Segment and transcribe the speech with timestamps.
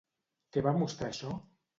[0.55, 1.35] Què va mostrar això?